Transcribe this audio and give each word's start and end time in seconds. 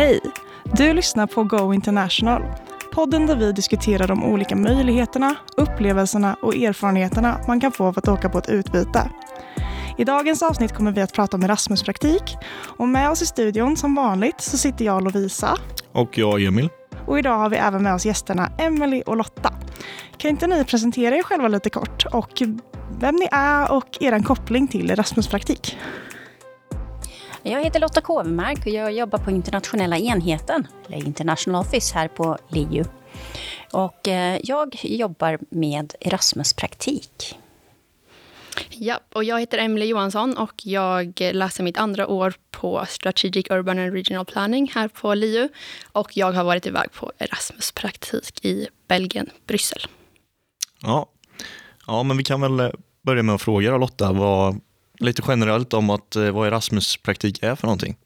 Hej! 0.00 0.20
Du 0.64 0.92
lyssnar 0.92 1.26
på 1.26 1.44
Go 1.44 1.74
International. 1.74 2.42
Podden 2.92 3.26
där 3.26 3.36
vi 3.36 3.52
diskuterar 3.52 4.08
de 4.08 4.24
olika 4.24 4.56
möjligheterna, 4.56 5.34
upplevelserna 5.56 6.36
och 6.42 6.56
erfarenheterna 6.56 7.40
man 7.46 7.60
kan 7.60 7.72
få 7.72 7.84
av 7.84 7.98
att 7.98 8.08
åka 8.08 8.28
på 8.28 8.38
ett 8.38 8.48
utbyte. 8.48 9.10
I 9.98 10.04
dagens 10.04 10.42
avsnitt 10.42 10.72
kommer 10.72 10.92
vi 10.92 11.00
att 11.00 11.12
prata 11.12 11.36
om 11.36 11.42
Erasmus-praktik. 11.42 12.36
Och 12.76 12.88
med 12.88 13.10
oss 13.10 13.22
i 13.22 13.26
studion 13.26 13.76
som 13.76 13.94
vanligt 13.94 14.40
så 14.40 14.58
sitter 14.58 14.84
jag 14.84 15.04
Lovisa. 15.04 15.56
Och 15.92 16.18
jag 16.18 16.42
Emil. 16.42 16.68
Och 17.06 17.18
idag 17.18 17.38
har 17.38 17.50
vi 17.50 17.56
även 17.56 17.82
med 17.82 17.94
oss 17.94 18.06
gästerna 18.06 18.52
Emily 18.58 19.02
och 19.06 19.16
Lotta. 19.16 19.52
Kan 20.16 20.30
inte 20.30 20.46
ni 20.46 20.64
presentera 20.64 21.16
er 21.16 21.22
själva 21.22 21.48
lite 21.48 21.70
kort 21.70 22.06
och 22.12 22.42
vem 23.00 23.16
ni 23.16 23.28
är 23.32 23.72
och 23.72 23.98
er 24.00 24.22
koppling 24.22 24.68
till 24.68 24.90
Erasmus-praktik? 24.90 25.76
Jag 27.42 27.64
heter 27.64 27.80
Lotta 27.80 28.00
Kåvemark 28.00 28.58
och 28.66 28.72
jag 28.72 28.92
jobbar 28.92 29.18
på 29.18 29.30
internationella 29.30 29.98
enheten, 29.98 30.66
eller 30.86 30.96
International 30.96 31.60
Office 31.60 31.94
här 31.94 32.08
på 32.08 32.38
LiU. 32.48 32.84
Och 33.72 34.08
eh, 34.08 34.40
jag 34.42 34.76
jobbar 34.82 35.38
med 35.50 35.94
Erasmus-praktik. 36.00 37.38
Ja, 38.70 39.00
och 39.12 39.24
jag 39.24 39.40
heter 39.40 39.58
Emily 39.58 39.86
Johansson 39.86 40.36
och 40.36 40.52
jag 40.66 41.20
läser 41.32 41.64
mitt 41.64 41.78
andra 41.78 42.06
år 42.06 42.34
på 42.50 42.84
Strategic 42.88 43.46
Urban 43.50 43.78
and 43.78 43.92
Regional 43.92 44.24
Planning 44.24 44.70
här 44.74 44.88
på 44.88 45.14
LiU. 45.14 45.48
Och 45.92 46.16
jag 46.16 46.32
har 46.32 46.44
varit 46.44 46.66
iväg 46.66 46.92
på 46.92 47.12
Erasmus-praktik 47.18 48.44
i 48.44 48.68
Belgien, 48.88 49.30
Bryssel. 49.46 49.80
Ja. 50.82 51.06
ja, 51.86 52.02
men 52.02 52.16
vi 52.16 52.24
kan 52.24 52.40
väl 52.40 52.72
börja 53.02 53.22
med 53.22 53.34
att 53.34 53.42
fråga 53.42 53.76
Lotta 53.76 54.12
vad, 54.12 54.60
lite 55.00 55.22
generellt 55.28 55.74
om 55.74 55.90
att, 55.90 56.16
eh, 56.16 56.30
vad 56.30 56.48
Erasmus-praktik 56.48 57.42
är 57.42 57.54
för 57.54 57.66
någonting. 57.66 57.96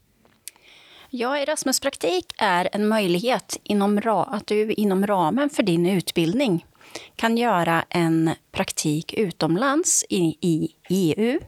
Ja, 1.10 1.38
Erasmus-praktik 1.38 2.32
är 2.38 2.68
en 2.72 2.88
möjlighet 2.88 3.60
inom 3.62 4.00
att 4.06 4.46
du 4.46 4.72
inom 4.72 5.06
ramen 5.06 5.50
för 5.50 5.62
din 5.62 5.86
utbildning 5.86 6.66
kan 7.16 7.36
göra 7.36 7.84
en 7.88 8.30
praktik 8.52 9.14
utomlands 9.14 10.04
i, 10.08 10.36
i 10.40 10.68
EU 10.88 11.40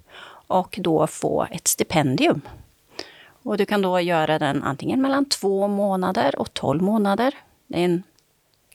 och 0.46 0.78
då 0.82 1.06
få 1.06 1.46
ett 1.50 1.68
stipendium. 1.68 2.40
Och 3.42 3.56
du 3.56 3.66
kan 3.66 3.82
då 3.82 4.00
göra 4.00 4.38
den 4.38 4.62
antingen 4.62 5.02
mellan 5.02 5.24
två 5.28 5.68
månader 5.68 6.38
och 6.38 6.54
tolv 6.54 6.82
månader. 6.82 7.34
Det 7.66 7.78
är 7.78 7.84
en 7.84 8.02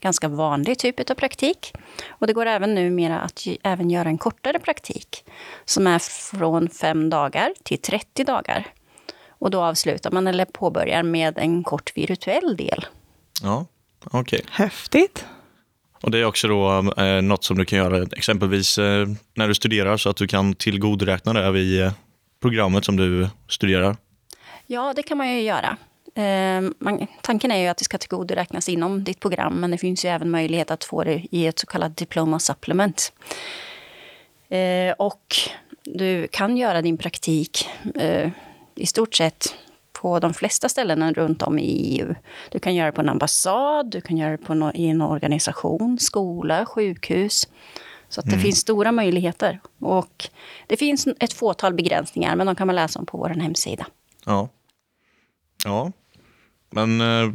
ganska 0.01 0.27
vanlig 0.27 0.79
typ 0.79 1.09
av 1.09 1.13
praktik. 1.13 1.73
Och 2.09 2.27
det 2.27 2.33
går 2.33 2.45
även 2.45 2.75
numera 2.75 3.19
att 3.19 3.47
även 3.63 3.89
göra 3.89 4.09
en 4.09 4.17
kortare 4.17 4.59
praktik 4.59 5.23
som 5.65 5.87
är 5.87 5.99
från 6.37 6.69
fem 6.69 7.09
dagar 7.09 7.53
till 7.63 7.81
30 7.81 8.23
dagar. 8.23 8.67
Och 9.29 9.51
då 9.51 9.61
avslutar 9.61 10.11
man 10.11 10.27
eller 10.27 10.45
påbörjar 10.45 11.03
med 11.03 11.37
en 11.37 11.63
kort 11.63 11.97
virtuell 11.97 12.55
del. 12.57 12.85
Ja, 13.41 13.65
okej. 14.03 14.19
Okay. 14.19 14.41
Häftigt. 14.51 15.25
Och 16.03 16.11
det 16.11 16.19
är 16.19 16.25
också 16.25 16.47
då 16.47 16.93
eh, 16.97 17.21
något 17.21 17.43
som 17.43 17.57
du 17.57 17.65
kan 17.65 17.79
göra 17.79 18.03
exempelvis 18.11 18.77
eh, 18.77 19.07
när 19.33 19.47
du 19.47 19.53
studerar 19.53 19.97
så 19.97 20.09
att 20.09 20.17
du 20.17 20.27
kan 20.27 20.53
tillgodoräkna 20.53 21.33
det 21.33 21.51
vid 21.51 21.83
eh, 21.83 21.91
programmet 22.41 22.85
som 22.85 22.97
du 22.97 23.29
studerar? 23.47 23.97
Ja, 24.67 24.93
det 24.95 25.03
kan 25.03 25.17
man 25.17 25.29
ju 25.29 25.41
göra. 25.41 25.77
Eh, 26.13 26.61
man, 26.79 27.07
tanken 27.21 27.51
är 27.51 27.57
ju 27.57 27.67
att 27.67 27.77
det 27.77 27.85
ska 27.85 27.97
tillgodoräknas 27.97 28.69
inom 28.69 29.03
ditt 29.03 29.19
program, 29.19 29.59
men 29.59 29.71
det 29.71 29.77
finns 29.77 30.05
ju 30.05 30.09
även 30.09 30.31
möjlighet 30.31 30.71
att 30.71 30.83
få 30.83 31.03
det 31.03 31.25
i 31.31 31.47
ett 31.47 31.59
så 31.59 31.67
kallat 31.67 31.97
diploma 31.97 32.39
supplement. 32.39 33.13
Eh, 34.49 34.93
och 34.97 35.35
du 35.83 36.27
kan 36.27 36.57
göra 36.57 36.81
din 36.81 36.97
praktik 36.97 37.69
eh, 37.95 38.29
i 38.75 38.85
stort 38.85 39.15
sett 39.15 39.55
på 39.93 40.19
de 40.19 40.33
flesta 40.33 40.69
ställena 40.69 41.13
runt 41.13 41.41
om 41.41 41.59
i 41.59 41.63
EU. 41.63 42.15
Du 42.49 42.59
kan 42.59 42.75
göra 42.75 42.85
det 42.85 42.91
på 42.91 43.01
en 43.01 43.09
ambassad, 43.09 43.91
du 43.91 44.01
kan 44.01 44.17
göra 44.17 44.31
det 44.31 44.37
på 44.37 44.53
no 44.53 44.71
i 44.73 44.87
en 44.87 45.01
organisation, 45.01 45.99
skola, 45.99 46.65
sjukhus. 46.65 47.47
Så 48.09 48.21
det 48.21 48.27
mm. 48.27 48.39
finns 48.39 48.59
stora 48.59 48.91
möjligheter. 48.91 49.59
Och 49.79 50.29
det 50.67 50.77
finns 50.77 51.07
ett 51.19 51.33
fåtal 51.33 51.73
begränsningar, 51.73 52.35
men 52.35 52.47
de 52.47 52.55
kan 52.55 52.67
man 52.67 52.75
läsa 52.75 52.99
om 52.99 53.05
på 53.05 53.17
vår 53.17 53.29
hemsida. 53.29 53.85
Ja. 54.25 54.49
Ja. 55.65 55.91
Men 56.71 57.01
eh, 57.01 57.31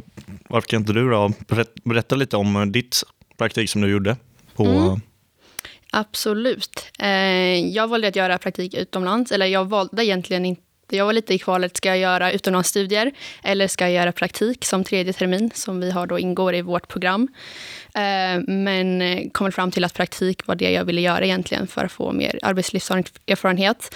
varför 0.47 0.67
kan 0.67 0.79
inte 0.79 0.93
du 0.93 1.09
då 1.09 1.31
berätta 1.83 2.15
lite 2.15 2.37
om 2.37 2.55
eh, 2.55 2.65
ditt 2.65 3.03
praktik 3.37 3.69
som 3.69 3.81
du 3.81 3.91
gjorde? 3.91 4.15
på... 4.57 4.65
Mm. 4.65 5.01
Absolut. 5.91 6.91
Eh, 6.99 7.09
jag 7.67 7.87
valde 7.87 8.07
att 8.07 8.15
göra 8.15 8.37
praktik 8.37 8.73
utomlands. 8.73 9.31
Eller 9.31 9.45
jag 9.45 9.65
valde 9.65 10.05
egentligen 10.05 10.45
inte 10.45 10.61
jag 10.89 11.05
var 11.05 11.13
lite 11.13 11.33
i 11.33 11.39
kvalet, 11.39 11.77
ska 11.77 11.89
jag 11.89 11.97
göra 11.97 12.31
utomlandsstudier 12.31 13.11
eller 13.43 13.67
ska 13.67 13.85
jag 13.85 13.93
göra 13.93 14.11
praktik 14.11 14.65
som 14.65 14.83
tredje 14.83 15.13
termin 15.13 15.51
som 15.53 15.79
vi 15.79 15.91
har 15.91 16.07
då 16.07 16.19
ingår 16.19 16.55
i 16.55 16.61
vårt 16.61 16.87
program. 16.87 17.27
Eh, 17.93 18.41
men 18.47 19.01
eh, 19.01 19.29
kom 19.31 19.51
fram 19.51 19.71
till 19.71 19.83
att 19.83 19.93
praktik 19.93 20.47
var 20.47 20.55
det 20.55 20.71
jag 20.71 20.85
ville 20.85 21.01
göra 21.01 21.25
egentligen 21.25 21.67
för 21.67 21.85
att 21.85 21.91
få 21.91 22.11
mer 22.11 22.39
arbetslivserfarenhet. 22.41 23.95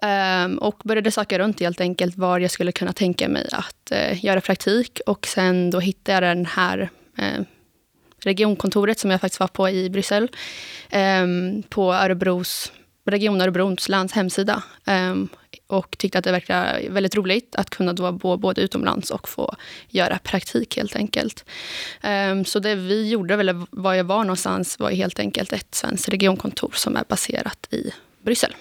Ehm, 0.00 0.58
och 0.58 0.80
började 0.84 1.10
söka 1.10 1.38
runt 1.38 1.60
helt 1.60 1.80
enkelt 1.80 2.16
var 2.16 2.38
jag 2.40 2.50
skulle 2.50 2.72
kunna 2.72 2.92
tänka 2.92 3.28
mig 3.28 3.48
att 3.52 3.92
eh, 3.92 4.24
göra 4.24 4.40
praktik 4.40 5.00
och 5.06 5.26
sen 5.26 5.70
då 5.70 5.80
hittade 5.80 6.26
jag 6.26 6.36
den 6.36 6.46
här 6.46 6.90
regionkontoret 8.24 8.98
som 8.98 9.10
jag 9.10 9.20
faktiskt 9.20 9.40
var 9.40 9.48
på 9.48 9.68
i 9.68 9.90
Bryssel 9.90 10.28
ehm, 10.90 11.62
på 11.62 11.92
Örebros 11.92 12.72
Region 13.04 13.40
Örebrons 13.40 13.88
läns 13.88 14.12
hemsida 14.12 14.62
ehm, 14.84 15.28
och 15.66 15.98
tyckte 15.98 16.18
att 16.18 16.24
det 16.24 16.32
verkade 16.32 16.86
väldigt 16.88 17.16
roligt 17.16 17.54
att 17.54 17.70
kunna 17.70 17.92
då 17.92 18.12
bo 18.12 18.36
både 18.36 18.60
utomlands 18.60 19.10
och 19.10 19.28
få 19.28 19.54
göra 19.88 20.18
praktik 20.18 20.76
helt 20.76 20.96
enkelt. 20.96 21.44
Ehm, 22.00 22.44
så 22.44 22.58
det 22.58 22.74
vi 22.74 23.08
gjorde, 23.08 23.34
eller 23.34 23.66
var 23.70 23.94
jag 23.94 24.04
var 24.04 24.24
någonstans, 24.24 24.78
var 24.78 24.90
helt 24.90 25.18
enkelt 25.18 25.52
ett 25.52 25.74
svenskt 25.74 26.08
regionkontor 26.08 26.72
som 26.74 26.96
är 26.96 27.04
baserat 27.08 27.68
i 27.70 27.90
Bryssel. 28.22 28.54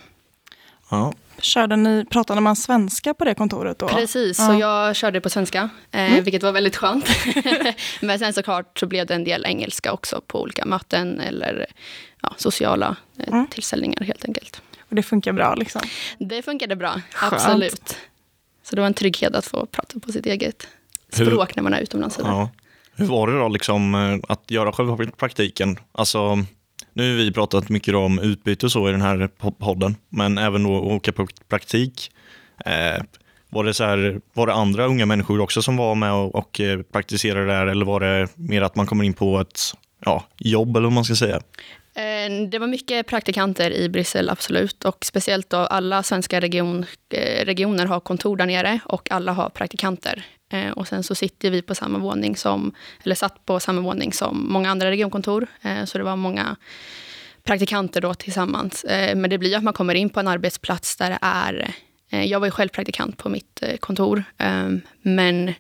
Ja. 0.90 1.13
Körde 1.41 1.75
ni, 1.75 2.06
pratade 2.06 2.41
man 2.41 2.56
svenska 2.56 3.13
på 3.13 3.25
det 3.25 3.35
kontoret 3.35 3.79
då? 3.79 3.88
Precis, 3.88 4.40
ja. 4.40 4.47
så 4.47 4.53
jag 4.53 4.96
körde 4.96 5.22
på 5.22 5.29
svenska, 5.29 5.69
eh, 5.91 6.12
mm. 6.12 6.24
vilket 6.24 6.44
var 6.44 6.52
väldigt 6.52 6.75
skönt. 6.75 7.09
Men 8.02 8.19
sen 8.19 8.34
såklart 8.34 8.79
så 8.79 8.88
blev 8.88 9.07
det 9.07 9.16
en 9.16 9.24
del 9.24 9.46
engelska 9.46 9.94
också 9.94 10.22
på 10.28 10.41
olika 10.41 10.66
möten 10.66 11.19
eller 11.19 11.66
ja, 12.22 12.34
sociala 12.38 12.96
eh, 13.18 13.34
mm. 13.34 13.47
tillställningar 13.47 14.03
helt 14.03 14.25
enkelt. 14.25 14.62
Och 14.90 14.96
det 14.96 15.03
funkar 15.03 15.34
bra 15.34 15.56
liksom? 15.56 15.81
Det 16.19 16.41
funkade 16.41 16.75
bra, 16.75 17.01
Skönt. 17.13 17.34
absolut. 17.34 17.97
Så 18.63 18.75
det 18.75 18.81
var 18.81 18.88
en 18.88 18.94
trygghet 18.94 19.35
att 19.35 19.46
få 19.46 19.66
prata 19.66 20.00
på 20.00 20.12
sitt 20.12 20.25
eget 20.25 20.68
språk 21.09 21.50
Hur, 21.50 21.56
när 21.56 21.63
man 21.63 21.74
är 21.74 21.81
utomlands. 21.81 22.19
Ja. 22.24 22.50
Hur 22.96 23.06
var 23.06 23.28
det 23.28 23.40
då 23.40 23.47
liksom, 23.47 23.96
eh, 23.96 24.19
att 24.31 24.51
göra 24.51 24.72
själva 24.72 24.97
praktiken? 25.18 25.80
Alltså, 25.91 26.46
nu 26.94 27.12
har 27.12 27.18
vi 27.18 27.31
pratat 27.31 27.69
mycket 27.69 27.96
om 27.96 28.19
utbyte 28.19 28.66
och 28.66 28.72
så 28.72 28.90
i 28.90 28.91
den 28.91 29.02
här 29.02 29.29
podden, 29.59 29.96
men 30.09 30.38
även 30.38 30.63
då 30.63 30.69
åka 30.69 31.12
på 31.12 31.28
praktik. 31.50 32.12
Eh, 32.66 33.03
var 33.50 33.63
det, 33.63 33.74
så 33.74 33.84
här, 33.84 34.22
var 34.34 34.47
det 34.47 34.53
andra 34.53 34.85
unga 34.85 35.06
människor 35.06 35.40
också 35.40 35.62
som 35.62 35.78
var 35.78 35.96
med 35.96 36.13
och, 36.13 36.35
och 36.35 36.59
eh, 36.59 36.81
praktiserade 36.81 37.46
där 37.46 37.68
eller 37.68 37.85
var 37.85 38.00
det 38.00 38.28
mer 38.35 38.62
att 38.62 38.75
man 38.75 38.85
kommer 38.85 39.03
in 39.03 39.13
på 39.13 39.40
ett 39.40 39.59
ja, 40.06 40.24
jobb 40.38 40.78
eller 40.78 40.85
vad 40.85 40.94
man 40.94 41.06
ska 41.06 41.16
säga? 41.16 41.41
Eh, 41.96 42.47
det 42.51 42.59
var 42.59 42.68
mycket 42.68 43.07
praktikanter 43.07 43.74
i 43.74 43.90
Bryssel, 43.90 44.30
absolut. 44.30 44.85
Och 44.85 45.06
speciellt 45.06 45.50
då 45.50 45.57
alla 45.57 46.03
svenska 46.03 46.41
region, 46.41 46.85
eh, 47.09 47.46
regioner 47.46 47.85
har 47.85 48.00
kontor 48.00 48.38
där 48.38 48.46
nere 48.46 48.80
och 48.85 49.12
alla 49.12 49.31
har 49.31 49.50
praktikanter. 49.50 50.25
Eh, 50.51 50.72
och 50.72 50.88
sen 50.88 51.03
så 51.03 51.16
sitter 51.16 51.51
vi 51.51 51.62
på 51.62 51.75
samma 51.75 52.00
våning 52.00 52.35
som, 52.35 52.72
eller 53.03 53.16
satt 53.16 53.45
på 53.45 53.59
samma 53.59 53.81
våning 53.81 54.13
som 54.13 54.47
många 54.50 54.72
andra 54.72 54.91
regionkontor. 54.91 55.47
Eh, 55.62 55.85
så 55.85 55.97
det 55.97 56.03
var 56.03 56.16
många 56.16 56.56
praktikanter 57.44 58.01
då 58.01 58.13
tillsammans. 58.13 58.84
Eh, 58.84 59.16
men 59.16 59.29
det 59.29 59.38
blir 59.38 59.57
att 59.57 59.63
man 59.63 59.73
kommer 59.73 59.95
in 59.95 60.09
på 60.09 60.19
en 60.19 60.28
arbetsplats 60.28 60.95
där 60.95 61.09
det 61.09 61.19
är... 61.22 61.73
Eh, 62.09 62.24
jag 62.25 62.39
var 62.39 62.48
ju 62.48 62.51
själv 62.51 62.69
praktikant 62.69 63.18
på 63.18 63.30
mitt 63.30 63.63
kontor, 63.80 64.24
ehm, 64.38 64.81
men 65.01 65.53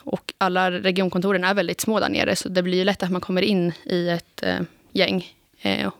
och 0.00 0.34
alla 0.38 0.70
regionkontoren 0.70 1.44
är 1.44 1.54
väldigt 1.54 1.80
små 1.80 2.00
där 2.00 2.08
nere, 2.08 2.36
så 2.36 2.48
det 2.48 2.62
blir 2.62 2.78
ju 2.78 2.84
lätt 2.84 3.02
att 3.02 3.10
man 3.10 3.20
kommer 3.20 3.42
in 3.42 3.72
i 3.84 4.08
ett 4.08 4.44
gäng. 4.92 5.26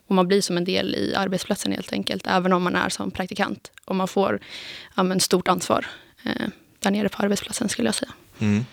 Och 0.07 0.15
man 0.15 0.29
blir 0.29 0.41
som 0.41 0.57
en 0.57 0.65
del 0.65 0.95
i 0.95 1.15
arbetsplatsen 1.15 1.73
helt 1.73 1.93
enkelt, 1.93 2.27
även 2.27 2.53
om 2.53 2.63
man 2.63 2.77
är 2.77 2.89
som 2.89 3.11
praktikant. 3.11 3.71
Och 3.85 3.97
man 3.97 4.09
får 4.09 4.41
ja, 4.97 5.03
men, 5.03 5.21
stort 5.21 5.49
ansvar 5.49 5.87
eh, 6.25 6.49
där 6.79 6.91
nere 6.91 7.09
på 7.09 7.23
arbetsplatsen 7.23 7.69
skulle 7.69 7.89
jag 7.89 7.95
säga. 7.95 8.13
Mm. 8.39 8.65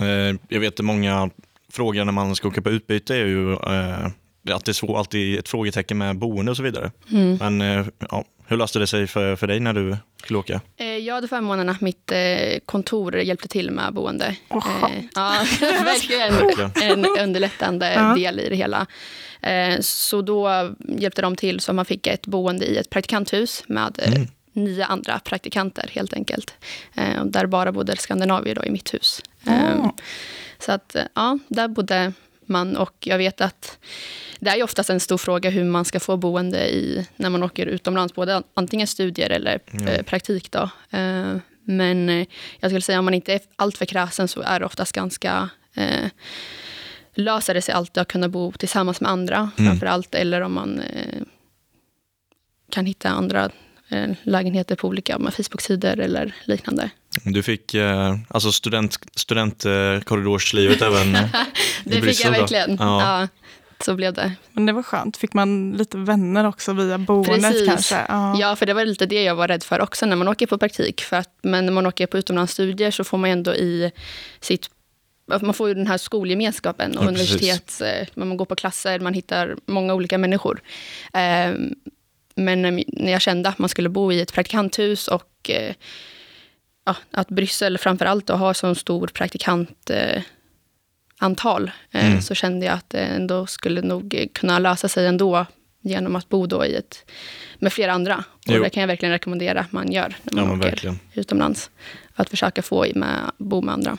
Eh, 0.00 0.40
jag 0.48 0.60
vet 0.60 0.80
att 0.80 0.84
många 0.86 1.30
frågor 1.72 2.04
när 2.04 2.12
man 2.12 2.36
ska 2.36 2.48
åka 2.48 2.62
på 2.62 2.70
utbyte 2.70 3.14
är 3.14 3.26
ju 3.26 3.52
eh, 3.52 4.06
att 4.54 4.64
det 4.64 4.82
är 4.82 4.98
alltid 4.98 5.38
ett 5.38 5.48
frågetecken 5.48 5.98
med 5.98 6.16
boende 6.16 6.50
och 6.50 6.56
så 6.56 6.62
vidare. 6.62 6.90
Mm. 7.10 7.36
Men 7.36 7.60
eh, 7.60 7.86
ja, 8.10 8.24
hur 8.46 8.56
löste 8.56 8.78
det 8.78 8.86
sig 8.86 9.06
för, 9.06 9.36
för 9.36 9.46
dig 9.46 9.60
när 9.60 9.72
du 9.72 9.96
skulle 10.22 10.38
åka? 10.38 10.60
Eh, 10.76 10.86
jag 10.86 11.14
hade 11.14 11.28
förmånen 11.28 11.68
att 11.68 11.80
mitt 11.80 12.12
kontor 12.64 13.16
hjälpte 13.16 13.48
till 13.48 13.70
med 13.70 13.94
boende. 13.94 14.36
Oh, 14.50 14.66
ja, 15.14 15.44
verkligen 15.60 16.34
en 16.82 17.06
underlättande 17.20 17.92
ja. 17.94 18.14
del 18.14 18.40
i 18.40 18.48
det 18.48 18.56
hela. 18.56 18.86
Så 19.80 20.22
då 20.22 20.70
hjälpte 20.98 21.22
de 21.22 21.36
till 21.36 21.60
så 21.60 21.72
man 21.72 21.84
fick 21.84 22.06
ett 22.06 22.26
boende 22.26 22.66
i 22.66 22.76
ett 22.76 22.90
praktikanthus 22.90 23.64
med 23.66 24.00
mm. 24.02 24.28
Nio 24.58 24.84
andra 24.84 25.18
praktikanter 25.18 25.90
helt 25.92 26.12
enkelt. 26.12 26.54
Eh, 26.94 27.24
där 27.24 27.46
bara 27.46 27.72
bodde 27.72 27.96
skandinavier 27.96 28.54
då 28.54 28.64
i 28.64 28.70
mitt 28.70 28.94
hus. 28.94 29.22
Mm. 29.46 29.88
Så 30.58 30.72
att, 30.72 30.96
ja, 31.14 31.38
där 31.48 31.68
bodde 31.68 32.12
man 32.46 32.76
och 32.76 32.94
jag 33.00 33.18
vet 33.18 33.40
att 33.40 33.78
det 34.40 34.50
är 34.50 34.56
ju 34.56 34.62
oftast 34.62 34.90
en 34.90 35.00
stor 35.00 35.18
fråga 35.18 35.50
hur 35.50 35.64
man 35.64 35.84
ska 35.84 36.00
få 36.00 36.16
boende 36.16 36.68
i, 36.74 37.06
när 37.16 37.30
man 37.30 37.42
åker 37.42 37.66
utomlands, 37.66 38.14
både 38.14 38.42
antingen 38.54 38.86
studier 38.86 39.30
eller 39.30 39.60
Ja. 39.70 40.02
praktik. 40.02 40.50
Då. 40.50 40.70
Men 41.64 42.08
jag 42.60 42.70
skulle 42.70 42.80
säga 42.80 42.98
om 42.98 43.04
man 43.04 43.14
inte 43.14 43.32
är 43.34 43.40
alltför 43.56 43.84
kräsen 43.84 44.28
så 44.28 44.40
är 44.40 44.60
det 44.60 44.66
oftast 44.66 44.92
ganska 44.92 45.48
eh, 45.74 46.06
löser 47.14 47.54
det 47.54 47.62
sig 47.62 47.74
alltid 47.74 48.00
att 48.00 48.08
kunna 48.08 48.28
bo 48.28 48.52
tillsammans 48.52 49.00
med 49.00 49.10
andra 49.10 49.36
Mm. 49.58 49.70
framför 49.70 49.86
allt. 49.86 50.14
Eller 50.14 50.40
om 50.40 50.52
man 50.54 50.80
eh, 50.80 51.22
kan 52.70 52.86
hitta 52.86 53.08
andra 53.08 53.44
eh, 53.44 53.50
lägenheter 54.22 54.76
på 54.76 54.88
olika 54.88 55.18
med 55.18 55.34
Facebook-sidor 55.34 56.00
eller 56.00 56.34
liknande. 56.44 56.90
Du 57.24 57.42
fick 57.42 57.74
eh, 57.74 58.16
alltså 58.28 58.52
student, 58.52 58.98
studentkorridorslivet 59.14 60.82
även 60.82 61.16
i 61.16 61.28
Det 61.84 61.90
fick 61.94 62.02
Bryssel 62.02 62.32
jag 62.32 62.40
verkligen. 62.40 62.76
Ja. 62.80 63.20
Ja. 63.20 63.28
så 63.84 63.94
blev 63.94 64.14
det. 64.14 64.32
Men 64.52 64.66
det 64.66 64.72
var 64.72 64.82
skönt. 64.82 65.16
Fick 65.16 65.32
man 65.34 65.72
lite 65.72 65.96
vänner 65.98 66.46
också 66.46 66.72
via 66.72 66.98
boendet 66.98 67.42
Precis. 67.52 67.66
kanske? 67.68 68.04
Ja. 68.08 68.36
Ja, 68.40 68.56
för 68.56 68.66
det 68.66 68.74
var 68.74 68.84
lite 68.84 69.06
det 69.06 69.22
jag 69.22 69.34
var 69.34 69.48
rädd 69.48 69.62
för 69.62 69.80
också 69.80 70.06
när 70.06 70.16
man 70.16 70.28
åker 70.28 70.46
på 70.46 70.58
praktik. 70.58 71.00
För 71.00 71.16
att, 71.16 71.30
men 71.42 71.66
när 71.66 71.72
man 71.72 71.86
åker 71.86 72.06
på 72.06 72.18
utomlandsstudier 72.18 72.90
så 72.90 73.04
får 73.04 73.18
man 73.18 73.30
ändå 73.30 73.54
i 73.54 73.92
sitt 74.40 74.70
man 75.42 75.54
får 75.54 75.68
ju 75.68 75.74
den 75.74 75.86
här 75.86 75.98
skolgemenskapen 75.98 76.96
och 76.98 77.04
Ja, 77.04 77.08
universitet. 77.08 77.80
eh, 77.80 78.06
Man 78.14 78.36
går 78.36 78.44
på 78.44 78.54
klasser, 78.54 79.00
man 79.00 79.14
hittar 79.14 79.56
många 79.66 79.94
olika 79.94 80.18
människor. 80.18 80.60
Eh, 82.38 82.42
Men 82.44 82.62
när 82.86 83.12
jag 83.12 83.20
kände 83.22 83.48
att 83.48 83.58
man 83.58 83.68
skulle 83.68 83.88
bo 83.88 84.12
i 84.12 84.20
ett 84.20 84.32
praktikanthus 84.32 85.08
och 85.08 85.50
eh, 85.50 85.74
ja, 86.86 86.96
att 87.10 87.28
Bryssel 87.28 87.78
framför 87.78 88.04
allt 88.06 88.28
har 88.28 88.54
så 88.54 88.74
stor 88.74 89.06
praktikantantal 89.06 90.22
antal, 91.20 91.70
eh, 91.90 92.06
Mm. 92.06 92.22
så 92.22 92.34
kände 92.34 92.66
jag 92.66 92.74
att 92.74 92.90
det 92.90 92.98
ändå 93.00 93.46
skulle 93.46 93.82
nog 93.82 94.28
kunna 94.34 94.58
lösa 94.58 94.88
sig 94.88 95.06
ändå 95.06 95.46
genom 95.82 96.16
att 96.16 96.28
bo 96.28 96.46
då 96.46 96.64
i 96.66 96.74
ett, 96.74 97.10
med 97.58 97.72
flera 97.72 97.92
andra. 97.92 98.16
Och 98.16 98.54
Jo. 98.54 98.62
det 98.62 98.70
kan 98.70 98.80
jag 98.80 98.88
verkligen 98.88 99.12
rekommendera 99.12 99.60
att 99.60 99.72
man 99.72 99.92
gör 99.92 100.08
när 100.22 100.32
Ja, 100.42 100.46
man 100.46 100.48
men 100.48 100.58
åker 100.60 100.70
verkligen. 100.70 100.98
utomlands. 101.14 101.70
Att 102.14 102.30
försöka 102.30 102.62
få 102.62 102.86
i 102.86 102.94
med, 102.94 103.30
bo 103.38 103.62
med 103.62 103.74
andra. 103.74 103.96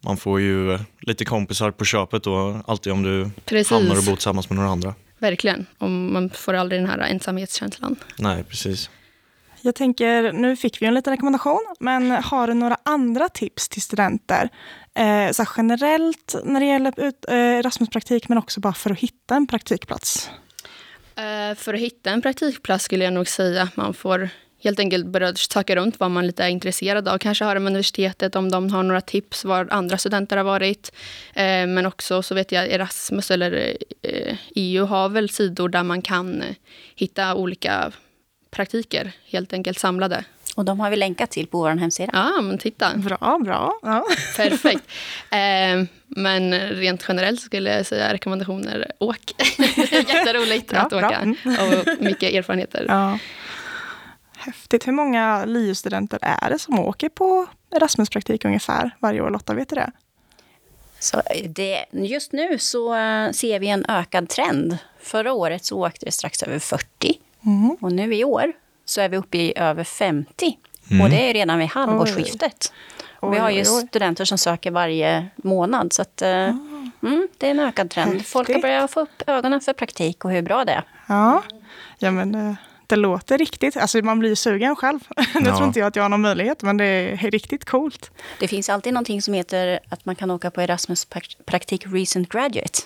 Man 0.00 0.16
får 0.16 0.40
ju 0.40 0.72
eh, 0.74 0.80
lite 1.00 1.24
kompisar 1.24 1.70
på 1.70 1.84
köpet 1.84 2.24
då, 2.24 2.62
alltid 2.66 2.92
om 2.92 3.02
du 3.02 3.30
Precis. 3.44 3.70
hamnar 3.70 3.96
och 3.98 4.04
bor 4.04 4.14
tillsammans 4.16 4.50
med 4.50 4.56
några 4.56 4.70
andra. 4.70 4.94
Verkligen. 5.22 5.66
Och 5.78 5.90
man 5.90 6.30
får 6.30 6.54
aldrig 6.54 6.80
den 6.80 6.90
här 6.90 6.98
ensamhetskänslan. 6.98 7.96
Nej, 8.18 8.44
precis. 8.44 8.90
Jag 9.60 9.74
tänker, 9.74 10.32
nu 10.32 10.56
fick 10.56 10.82
vi 10.82 10.86
en 10.86 10.94
liten 10.94 11.12
rekommendation, 11.12 11.74
men 11.80 12.10
har 12.10 12.46
du 12.46 12.54
några 12.54 12.76
andra 12.82 13.28
tips 13.28 13.68
till 13.68 13.82
studenter? 13.82 14.48
Eh, 14.94 15.32
så 15.32 15.44
generellt 15.56 16.34
när 16.44 16.60
det 16.60 16.66
gäller 16.66 17.00
ut, 17.00 17.24
eh, 17.28 17.34
Erasmuspraktik, 17.36 18.28
men 18.28 18.38
också 18.38 18.60
bara 18.60 18.72
för 18.72 18.90
att 18.90 18.98
hitta 18.98 19.34
en 19.34 19.46
praktikplats. 19.46 20.30
Eh, 21.16 21.54
För 21.56 21.74
att 21.74 21.80
hitta 21.80 22.10
en 22.10 22.22
praktikplats 22.22 22.84
skulle 22.84 23.04
jag 23.04 23.12
nog 23.12 23.28
säga 23.28 23.62
att 23.62 23.76
man 23.76 23.94
får 23.94 24.28
helt 24.64 24.78
enkelt 24.78 25.06
börja 25.06 25.34
söka 25.34 25.76
runt 25.76 26.00
vad 26.00 26.10
man 26.10 26.26
lite 26.26 26.44
är 26.44 26.48
intresserad 26.48 27.08
av. 27.08 27.18
Kanske 27.18 27.44
höra 27.44 27.58
med 27.60 27.70
universitetet 27.70 28.36
om 28.36 28.50
de 28.50 28.72
har 28.72 28.82
några 28.82 29.00
tips 29.00 29.44
var 29.44 29.68
andra 29.70 29.98
studenter 29.98 30.36
har 30.36 30.44
varit. 30.44 30.92
Eh, 31.34 31.42
Men 31.66 31.86
också 31.86 32.22
så 32.22 32.34
vet 32.34 32.52
jag 32.52 32.66
Erasmus 32.72 33.30
eller 33.30 33.76
eh, 34.02 34.36
EU 34.54 34.84
har 34.84 35.08
väl 35.08 35.30
sidor 35.30 35.68
där 35.68 35.82
man 35.82 36.02
kan 36.02 36.42
eh, 36.42 36.54
hitta 36.96 37.34
olika 37.34 37.92
praktiker 38.50 39.12
helt 39.26 39.52
enkelt 39.52 39.78
samlade. 39.78 40.24
Och 40.56 40.64
de 40.64 40.80
har 40.80 40.90
vi 40.90 40.96
länkat 40.96 41.30
till 41.30 41.46
på 41.46 41.58
vår 41.58 41.70
hemsida. 41.70 42.10
Ja, 42.12 42.40
men 42.42 42.58
titta. 42.58 42.96
Bra, 42.96 43.38
bra. 43.44 43.78
Ja. 43.82 44.04
Perfekt. 44.36 44.84
Eh, 45.30 45.84
men 46.06 46.54
rent 46.70 47.04
generellt 47.08 47.40
skulle 47.40 47.76
jag 47.76 47.86
säga 47.86 48.12
rekommendationer. 48.12 48.92
Åk. 48.98 49.18
Jätteroligt 49.92 50.72
Ja, 50.72 50.78
att 50.78 50.88
bra. 50.90 50.98
åka. 50.98 51.16
Mm. 51.16 51.36
Och 51.44 51.88
mycket 52.04 52.32
erfarenheter. 52.34 52.84
Ja. 52.88 53.18
Häftigt. 54.44 54.86
Hur 54.86 54.92
många 54.92 55.44
LiU-studenter 55.44 56.18
är 56.22 56.50
det 56.50 56.58
som 56.58 56.78
åker 56.78 57.08
på 57.08 57.46
Erasmuspraktik 57.76 58.44
ungefär 58.44 58.90
varje 59.00 59.20
år? 59.20 59.30
Lotta, 59.30 59.54
vet 59.54 59.68
du 59.68 59.74
det? 59.74 59.90
Så 60.98 61.22
det, 61.48 61.84
just 61.92 62.32
nu 62.32 62.58
så 62.58 62.94
eh, 62.94 63.30
ser 63.30 63.58
vi 63.60 63.68
en 63.68 63.84
ökad 63.88 64.28
trend. 64.28 64.78
Förra 65.00 65.32
året 65.32 65.64
så 65.64 65.86
åkte 65.86 66.06
det 66.06 66.12
strax 66.12 66.42
över 66.42 66.58
40 66.58 67.18
Mm. 67.44 67.76
och 67.80 67.92
nu 67.92 68.14
i 68.14 68.24
år 68.24 68.52
så 68.84 69.00
är 69.00 69.08
vi 69.08 69.16
uppe 69.16 69.38
i 69.38 69.52
över 69.58 69.84
50. 69.84 70.58
Mm. 70.90 71.02
Och 71.02 71.10
det 71.10 71.30
är 71.30 71.34
redan 71.34 71.58
vid 71.58 71.68
halvårsskiftet. 71.68 72.72
Och 73.20 73.32
vi 73.32 73.36
Oj, 73.36 73.40
har 73.40 73.50
ju 73.50 73.60
oj, 73.60 73.66
oj. 73.70 73.86
studenter 73.88 74.24
som 74.24 74.38
söker 74.38 74.70
varje 74.70 75.26
månad. 75.36 75.92
Så 75.92 76.02
att, 76.02 76.22
eh, 76.22 76.28
mm, 77.02 77.28
det 77.38 77.46
är 77.46 77.50
en 77.50 77.60
ökad 77.60 77.90
trend. 77.90 78.26
Folk 78.26 78.48
har 78.48 78.54
Häftigt. 78.54 78.62
börjat 78.62 78.90
få 78.90 79.00
upp 79.00 79.22
ögonen 79.26 79.60
för 79.60 79.72
praktik 79.72 80.24
och 80.24 80.30
hur 80.30 80.42
bra 80.42 80.64
det 80.64 80.72
är. 80.72 80.84
Ja, 81.06 81.42
ja 81.98 82.10
men 82.10 82.56
det, 82.96 82.96
låter 82.96 83.38
riktigt. 83.38 83.76
Alltså 83.76 83.98
man 83.98 84.18
blir 84.18 84.30
ju 84.30 84.36
sugen 84.36 84.76
själv. 84.76 84.98
Nu 85.16 85.24
Ja. 85.48 85.56
tror 85.56 85.66
inte 85.66 85.78
jag 85.78 85.86
att 85.86 85.96
jag 85.96 86.02
har 86.04 86.08
någon 86.08 86.20
möjlighet, 86.20 86.62
men 86.62 86.76
det 86.76 86.84
är 86.84 87.16
riktigt 87.30 87.64
coolt. 87.64 88.10
Det 88.40 88.48
finns 88.48 88.68
alltid 88.68 88.92
någonting 88.94 89.22
som 89.22 89.34
heter 89.34 89.80
att 89.88 90.04
man 90.04 90.14
kan 90.16 90.30
åka 90.30 90.50
på 90.50 90.60
Erasmus 90.60 91.08
prak- 91.08 91.36
praktik 91.46 91.84
Recent 91.86 92.28
Graduate. 92.28 92.78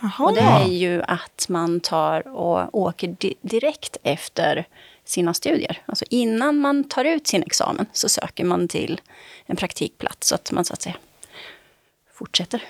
Jaha. 0.00 0.24
Och 0.24 0.34
det 0.34 0.40
är 0.40 0.66
ju 0.68 1.02
att 1.02 1.46
man 1.48 1.80
tar 1.80 2.28
och 2.28 2.74
åker 2.78 3.08
di- 3.18 3.34
direkt 3.42 3.96
efter 4.02 4.64
sina 5.04 5.34
studier. 5.34 5.82
Alltså 5.86 6.04
innan 6.10 6.56
man 6.58 6.84
tar 6.84 7.04
ut 7.04 7.26
sin 7.26 7.42
examen 7.42 7.86
så 7.92 8.08
söker 8.08 8.44
man 8.44 8.68
till 8.68 9.00
en 9.46 9.56
praktikplats 9.56 10.28
så 10.28 10.34
att 10.34 10.52
man 10.52 10.64
så 10.64 10.72
att 10.72 10.82
säga 10.82 10.94
fortsätter. 12.22 12.62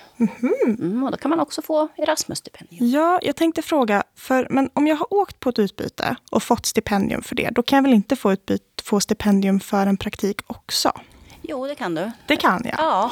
Mm, 0.79 1.03
och 1.03 1.11
då 1.11 1.17
kan 1.17 1.29
man 1.29 1.39
också 1.39 1.61
få 1.61 1.87
Erasmus-stipendium. 1.97 2.89
Ja, 2.89 3.19
jag 3.21 3.35
tänkte 3.35 3.61
fråga, 3.61 4.03
för, 4.15 4.47
men 4.49 4.69
om 4.73 4.87
jag 4.87 4.95
har 4.95 5.13
åkt 5.13 5.39
på 5.39 5.49
ett 5.49 5.59
utbyte 5.59 6.15
och 6.31 6.43
fått 6.43 6.65
stipendium 6.65 7.21
för 7.21 7.35
det, 7.35 7.49
då 7.49 7.63
kan 7.63 7.77
jag 7.77 7.83
väl 7.83 7.93
inte 7.93 8.15
få, 8.15 8.33
utbyte, 8.33 8.83
få 8.83 8.99
stipendium 8.99 9.59
för 9.59 9.87
en 9.87 9.97
praktik 9.97 10.41
också? 10.47 10.91
Jo, 11.41 11.67
det 11.67 11.75
kan 11.75 11.95
du. 11.95 12.11
Det 12.27 12.35
kan 12.35 12.61
jag. 12.65 12.75
Ja. 12.77 13.11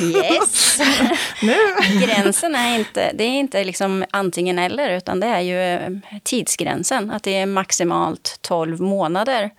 Yes! 0.00 0.78
Nu. 1.42 1.56
Gränsen 2.00 2.54
är 2.54 2.78
inte, 2.78 3.12
det 3.14 3.24
är 3.24 3.38
inte 3.38 3.64
liksom 3.64 4.04
antingen 4.10 4.58
eller, 4.58 4.96
utan 4.96 5.20
det 5.20 5.26
är 5.26 5.40
ju 5.40 5.60
eh, 5.60 5.90
tidsgränsen. 6.22 7.10
Att 7.10 7.22
det 7.22 7.36
är 7.36 7.46
maximalt 7.46 8.38
12 8.40 8.80
månader 8.80 9.50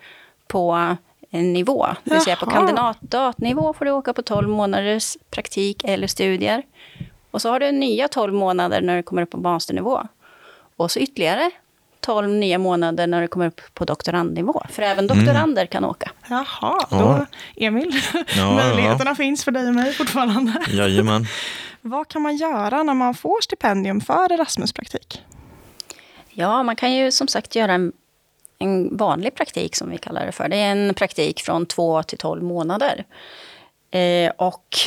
på 0.48 0.96
nivå. 1.32 1.88
Det 2.04 2.14
vill 2.14 2.22
säga 2.22 2.36
på 2.36 2.46
kandidatnivå 2.46 3.74
får 3.74 3.86
du 3.86 3.92
åka 3.92 4.14
på 4.14 4.22
12 4.22 4.50
månaders 4.50 5.18
praktik 5.32 5.84
eller 5.84 6.08
studier. 6.08 6.64
Och 7.32 7.42
så 7.42 7.50
har 7.50 7.60
du 7.60 7.72
nya 7.72 8.08
12 8.08 8.34
månader 8.34 8.82
när 8.82 8.98
du 8.98 9.04
kommer 9.04 9.22
upp 9.22 9.30
på 9.32 9.38
masternivå. 9.38 10.02
Och 10.78 10.92
så 10.92 11.00
ytterligare 11.00 11.52
12 12.02 12.30
nya 12.30 12.58
månader 12.58 13.08
när 13.08 13.22
du 13.22 13.28
kommer 13.28 13.48
upp 13.48 13.62
på 13.74 13.86
doktorandnivå. 13.86 14.64
För 14.70 14.82
även 14.84 15.08
doktorander 15.08 15.66
kan 15.66 15.86
åka. 15.86 16.12
Jaha, 16.30 16.46
Ja. 16.62 16.88
då, 16.90 17.26
Emil, 17.56 18.02
ja. 18.38 18.54
möjligheterna 18.56 19.16
finns 19.16 19.44
för 19.44 19.52
dig 19.52 19.68
och 19.68 19.76
mig 19.76 19.94
fortfarande. 19.94 20.54
Jajamän. 20.70 21.26
Vad 21.82 22.08
kan 22.08 22.22
man 22.22 22.38
göra 22.38 22.84
när 22.84 22.94
man 22.94 23.14
får 23.14 23.42
stipendium 23.42 24.02
för 24.02 24.32
Erasmuspraktik? 24.32 25.22
Ja, 26.30 26.64
man 26.64 26.76
kan 26.76 26.94
ju 26.94 27.12
som 27.12 27.28
sagt 27.28 27.56
göra 27.56 27.74
en, 27.74 27.92
en 28.60 28.98
vanlig 28.98 29.36
praktik 29.36 29.76
som 29.76 29.90
vi 29.90 29.98
kallar 29.98 30.26
det 30.26 30.32
för. 30.32 30.50
Det 30.50 30.56
är 30.56 30.72
en 30.72 30.94
praktik 30.94 31.40
från 31.40 31.66
2 31.66 32.04
till 32.04 32.18
12 32.18 32.44
månader. 32.44 33.06
Eh, 33.92 34.32
och 34.38 34.78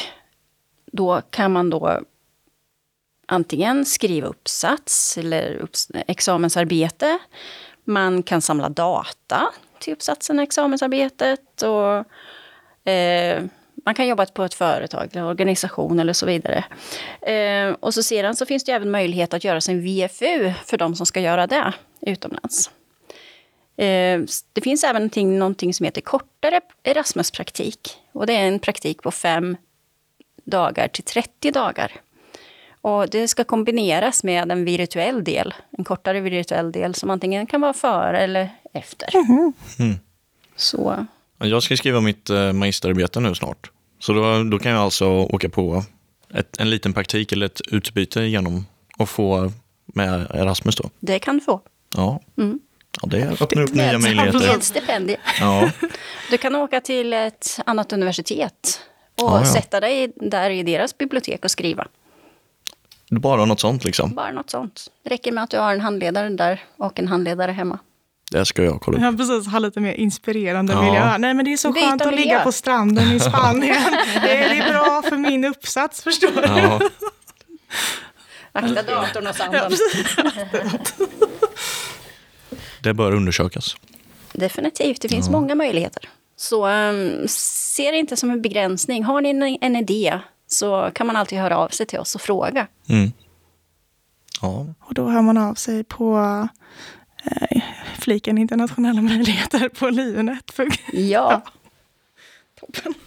då 0.92 1.22
kan 1.30 1.52
man 1.52 1.70
då 1.70 2.00
antingen 3.26 3.84
skriva 3.84 4.28
uppsats 4.28 5.18
eller 5.18 5.54
upps, 5.54 5.88
examensarbete. 6.06 7.18
Man 7.84 8.22
kan 8.22 8.42
samla 8.42 8.68
data 8.68 9.52
till 9.78 9.92
uppsatsen 9.92 10.38
och 10.38 10.42
examensarbetet. 10.42 11.62
Och, 11.62 12.90
eh, 12.92 13.42
man 13.84 13.94
kan 13.94 14.06
jobba 14.06 14.26
på 14.26 14.44
ett 14.44 14.54
företag 14.54 15.08
eller 15.12 15.24
organisation 15.24 16.00
eller 16.00 16.12
så 16.12 16.26
vidare. 16.26 16.64
Eh, 17.20 17.76
och 17.80 17.94
så 17.94 18.02
sedan 18.02 18.36
så 18.36 18.46
finns 18.46 18.64
det 18.64 18.72
även 18.72 18.90
möjlighet 18.90 19.34
att 19.34 19.44
göra 19.44 19.60
sin 19.60 19.80
VFU 19.80 20.52
för 20.64 20.76
de 20.76 20.94
som 20.94 21.06
ska 21.06 21.20
göra 21.20 21.46
det 21.46 21.72
utomlands. 22.00 22.70
Eh, 23.76 24.20
det 24.52 24.60
finns 24.62 24.84
även 24.84 25.02
någonting, 25.02 25.38
någonting 25.38 25.74
som 25.74 25.84
heter 25.84 26.00
kortare 26.00 26.60
Erasmus-praktik. 26.82 27.96
Och 28.12 28.26
det 28.26 28.32
är 28.36 28.48
en 28.48 28.58
praktik 28.58 29.02
på 29.02 29.10
fem 29.10 29.56
dagar 30.44 30.88
till 30.88 31.04
30 31.04 31.50
dagar. 31.50 31.92
Och 32.80 33.08
det 33.08 33.28
ska 33.28 33.44
kombineras 33.44 34.24
med 34.24 34.52
en 34.52 34.64
virtuell 34.64 35.24
del, 35.24 35.54
en 35.78 35.84
kortare 35.84 36.20
virtuell 36.20 36.72
del 36.72 36.94
som 36.94 37.10
antingen 37.10 37.46
kan 37.46 37.60
vara 37.60 37.72
före 37.72 38.18
eller 38.18 38.50
efter. 38.72 39.08
Mm. 39.78 39.94
Så 40.56 41.06
Jag 41.38 41.62
ska 41.62 41.76
skriva 41.76 42.00
mitt 42.00 42.30
eh, 42.30 42.52
magisterarbete 42.52 43.20
nu 43.20 43.34
snart. 43.34 43.70
Så 43.98 44.12
då, 44.12 44.42
då 44.44 44.58
kan 44.58 44.72
jag 44.72 44.80
alltså 44.80 45.06
åka 45.08 45.48
på 45.48 45.82
ett, 46.34 46.60
en 46.60 46.70
liten 46.70 46.92
praktik 46.92 47.32
eller 47.32 47.46
ett 47.46 47.60
utbyte 47.60 48.22
genom 48.22 48.66
och 48.98 49.08
få 49.08 49.52
med 49.86 50.26
Erasmus 50.30 50.76
då. 50.76 50.90
det 51.00 51.18
kan 51.18 51.34
du 51.38 51.40
få. 51.44 51.60
Ja, 51.96 52.20
Mm. 52.38 52.60
Ja, 53.02 53.08
det 53.08 53.36
öppnar 53.40 53.62
upp 53.62 53.74
nya 53.74 53.98
möjligheter. 53.98 54.38
Med 54.52 54.62
stipendium. 54.62 55.20
Ja, 55.40 55.70
Du 56.30 56.38
kan 56.38 56.54
åka 56.56 56.80
till 56.80 57.12
ett 57.12 57.60
annat 57.66 57.92
universitet 57.92 58.80
och 59.22 59.30
Ja, 59.30 59.38
ja. 59.40 59.44
sätta 59.52 59.80
dig 59.80 60.12
där 60.16 60.50
i 60.50 60.62
deras 60.62 60.98
bibliotek 60.98 61.44
och 61.44 61.50
skriva. 61.50 61.86
bara 63.10 63.44
något 63.44 63.60
sånt 63.60 63.84
liksom. 63.84 64.14
Bara 64.14 64.32
något 64.32 64.50
sånt. 64.50 64.90
Det 65.04 65.10
räcker 65.10 65.32
med 65.32 65.44
att 65.44 65.50
du 65.50 65.58
har 65.58 65.72
en 65.72 65.80
handledare 65.80 66.28
där 66.28 66.60
och 66.78 66.98
en 66.98 67.08
handledare 67.08 67.52
hemma. 67.52 67.78
Det 68.30 68.44
ska 68.44 68.62
jag 68.64 68.80
kolla 68.80 68.98
upp. 68.98 69.04
Ja, 69.04 69.12
precis. 69.12 69.52
Ha 69.52 69.58
lite 69.58 69.80
mer 69.80 69.92
inspirerande 69.92 70.72
Ja. 70.72 70.82
miljö. 70.82 71.18
Nej, 71.18 71.34
men 71.34 71.44
det 71.44 71.52
är 71.52 71.56
så 71.56 71.72
Byta 71.72 71.86
skönt 71.86 72.02
att 72.02 72.08
miljö. 72.08 72.24
ligga 72.24 72.40
på 72.40 72.52
stranden 72.52 73.12
i 73.12 73.20
Spanien. 73.30 73.82
det, 74.22 74.36
är, 74.36 74.48
det 74.48 74.58
är 74.58 74.72
bra 74.72 75.02
för 75.08 75.16
min 75.16 75.44
uppsats, 75.44 76.02
förstår 76.02 76.28
du? 76.28 76.42
Ja, 76.60 76.80
Akta 78.52 78.82
datorn 78.82 79.26
och 79.26 79.34
sanden. 79.36 79.72
det 82.82 82.94
bör 82.94 83.14
undersökas. 83.14 83.76
Definitivt, 84.32 85.00
det 85.02 85.08
finns 85.08 85.30
många 85.30 85.54
möjligheter. 85.54 86.08
Så 86.36 86.68
um, 86.68 87.24
se 87.28 87.90
det 87.90 87.98
inte 87.98 88.16
som 88.16 88.30
en 88.30 88.42
begränsning. 88.42 89.04
Har 89.04 89.20
ni 89.20 89.30
en, 89.30 89.58
en 89.60 89.76
idé 89.76 90.20
så 90.46 90.90
kan 90.94 91.06
man 91.06 91.16
alltid 91.16 91.38
höra 91.38 91.56
av 91.56 91.68
sig 91.68 91.86
till 91.86 91.98
oss 91.98 92.14
och 92.14 92.20
fråga. 92.20 92.66
Mm. 92.88 93.12
Ja, 94.40 94.66
Och 94.80 94.94
då 94.94 95.08
hör 95.08 95.22
man 95.22 95.38
av 95.38 95.54
sig 95.54 95.84
på 95.84 96.18
eh, 97.24 97.62
fliken 97.98 98.38
internationella 98.38 99.02
möjligheter 99.12 99.68
på 99.68 99.88
Livenet. 99.88 100.60
Ja, 100.92 101.42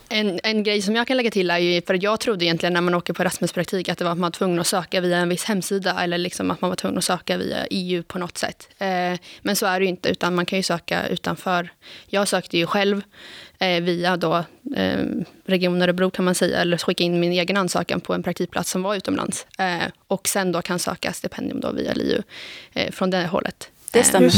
En, 0.10 0.40
en 0.44 0.64
grej 0.64 0.82
som 0.82 0.96
jag 0.96 1.08
kan 1.08 1.18
lägga 1.18 1.32
till 1.32 1.52
är 1.52 1.58
ju, 1.58 1.82
för 1.82 2.04
jag 2.04 2.20
trodde 2.20 2.46
egentligen 2.46 2.74
när 2.74 2.82
man 2.82 2.94
åker 2.94 3.14
på 3.14 3.22
Erasmus-praktik 3.22 3.90
att 3.90 3.98
det 3.98 4.04
var 4.04 4.12
att 4.12 4.18
man 4.18 4.28
var 4.28 4.32
tvungen 4.32 4.60
att 4.60 4.68
söka 4.68 5.02
via 5.02 5.18
en 5.18 5.30
viss 5.30 5.44
hemsida 5.44 6.04
eller 6.04 6.18
liksom 6.18 6.52
att 6.52 6.62
man 6.62 6.70
var 6.70 6.76
tvungen 6.76 6.98
att 6.98 7.04
söka 7.04 7.38
via 7.38 7.66
EU 7.70 8.04
på 8.04 8.20
något 8.20 8.38
sätt. 8.38 8.68
Eh, 8.78 9.20
men 9.42 9.56
så 9.56 9.66
är 9.66 9.80
det 9.80 9.84
ju 9.84 9.90
inte, 9.90 10.10
utan 10.10 10.36
man 10.36 10.46
kan 10.46 10.60
ju 10.60 10.64
söka 10.64 11.08
utanför. 11.08 11.70
Jag 12.08 12.28
sökte 12.28 12.58
ju 12.58 12.66
själv 12.66 13.02
eh, 13.60 13.82
via 13.82 14.18
då, 14.18 14.36
eh, 14.76 15.00
Region 15.46 15.82
Örebro 15.82 16.10
kan 16.10 16.26
man 16.26 16.36
säga, 16.36 16.62
eller 16.62 16.78
skicka 16.78 17.04
in 17.04 17.20
min 17.20 17.32
egen 17.32 17.58
ansökan 17.58 18.02
på 18.02 18.14
en 18.14 18.24
praktikplats 18.24 18.72
som 18.72 18.84
var 18.84 18.96
utomlands. 18.96 19.46
Eh, 19.60 19.84
och 20.08 20.28
sen 20.28 20.52
då 20.52 20.62
kan 20.62 20.80
söka 20.80 21.14
stipendium 21.14 21.60
då 21.60 21.72
via 21.72 21.94
LiU 21.94 22.22
eh, 22.74 22.92
från 22.92 23.10
det 23.10 23.28
hållet. 23.28 23.70
Det 23.92 24.00
Eh, 24.00 24.06
stämmer. 24.06 24.32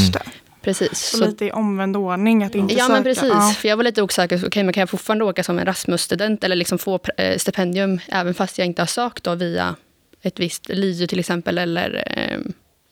Precis. 0.68 1.00
Så 1.00 1.18
Så 1.18 1.26
lite 1.26 1.46
i 1.46 1.52
omvänd 1.52 1.98
ordning, 1.98 2.44
att 2.44 2.56
inte 2.56 2.74
Ja, 2.74 2.80
söka. 2.80 2.94
men 2.94 3.04
precis. 3.04 3.24
Ja. 3.30 3.54
För 3.58 3.68
jag 3.70 3.78
var 3.78 3.84
lite 3.84 4.02
osäker. 4.02 4.38
så, 4.38 4.48
Okej, 4.48 4.64
men 4.64 4.74
kan 4.74 4.82
jag 4.82 4.90
fortfarande 4.90 5.26
åka 5.26 5.44
som 5.44 5.60
Erasmus-student 5.60 6.44
eller 6.44 6.56
liksom 6.56 6.78
få 6.78 7.00
eh, 7.18 7.38
stipendium 7.38 8.00
även 8.08 8.34
fast 8.34 8.58
jag 8.58 8.66
inte 8.68 8.82
har 8.82 8.88
sökt 8.88 9.24
då 9.24 9.36
via 9.36 9.76
ett 10.22 10.40
visst 10.40 10.70
LiU 10.70 11.08
till 11.08 11.20
exempel 11.20 11.58
eller 11.58 12.04
eh, 12.18 12.40